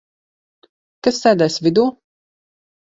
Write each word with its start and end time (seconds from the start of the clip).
Kas 1.09 1.21
sēdēs 1.27 1.61
vidū? 1.69 1.87